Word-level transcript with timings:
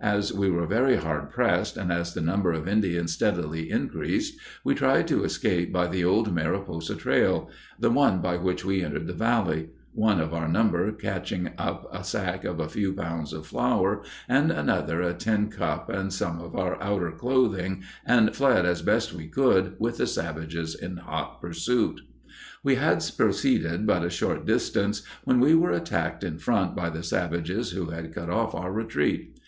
As 0.00 0.32
we 0.32 0.48
were 0.50 0.66
very 0.66 0.96
hard 0.96 1.30
pressed, 1.30 1.76
and 1.76 1.92
as 1.92 2.14
the 2.14 2.22
number 2.22 2.52
of 2.52 2.66
Indians 2.66 3.12
steadily 3.12 3.70
increased, 3.70 4.38
we 4.64 4.74
tried 4.74 5.06
to 5.08 5.24
escape 5.24 5.74
by 5.74 5.88
the 5.88 6.02
old 6.02 6.32
Mariposa 6.34 6.94
trail, 6.96 7.50
the 7.78 7.90
one 7.90 8.22
by 8.22 8.38
which 8.38 8.64
we 8.64 8.82
entered 8.82 9.06
the 9.06 9.12
Valley, 9.12 9.68
one 9.92 10.22
of 10.22 10.32
our 10.32 10.48
number 10.48 10.90
catching 10.90 11.50
up 11.58 11.86
a 11.92 12.02
sack 12.02 12.44
of 12.44 12.60
a 12.60 12.68
few 12.70 12.94
pounds 12.94 13.34
of 13.34 13.46
flour 13.46 14.02
and 14.26 14.50
another 14.50 15.02
a 15.02 15.12
tin 15.12 15.50
cup 15.50 15.90
and 15.90 16.14
some 16.14 16.40
of 16.40 16.56
our 16.56 16.82
outer 16.82 17.12
clothing 17.12 17.82
and 18.06 18.34
fled 18.34 18.64
as 18.64 18.80
best 18.80 19.12
we 19.12 19.26
could 19.28 19.74
with 19.78 19.98
the 19.98 20.06
savages 20.06 20.74
in 20.74 20.96
hot 20.96 21.42
pursuit. 21.42 22.00
We 22.62 22.76
had 22.76 23.04
proceeded 23.18 23.86
but 23.86 24.02
a 24.02 24.08
short 24.08 24.46
distance 24.46 25.02
when 25.24 25.40
we 25.40 25.54
were 25.54 25.72
attacked 25.72 26.24
in 26.24 26.38
front 26.38 26.74
by 26.74 26.88
the 26.88 27.02
savages 27.02 27.72
who 27.72 27.90
had 27.90 28.14
cut 28.14 28.30
off 28.30 28.54
our 28.54 28.72
retreat. 28.72 29.38